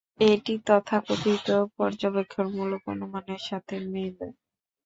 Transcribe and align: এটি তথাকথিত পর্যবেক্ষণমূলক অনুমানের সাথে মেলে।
এটি 0.27 0.53
তথাকথিত 0.67 1.47
পর্যবেক্ষণমূলক 1.77 2.81
অনুমানের 2.93 3.41
সাথে 3.49 3.75
মেলে। 3.87 4.27